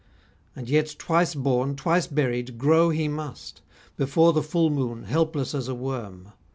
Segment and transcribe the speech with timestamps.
[0.55, 3.61] And yet, twice born, twice buried, grow he must,
[3.97, 6.31] Before the full moon, helpless as a worm.